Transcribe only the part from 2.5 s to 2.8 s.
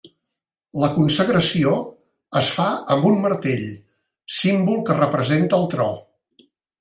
fa